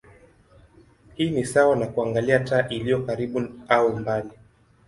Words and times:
Hii 1.15 1.29
ni 1.29 1.45
sawa 1.45 1.75
na 1.75 1.87
kuangalia 1.87 2.39
taa 2.39 2.67
iliyo 2.69 3.01
karibu 3.05 3.43
au 3.69 3.95
mbali. 3.97 4.29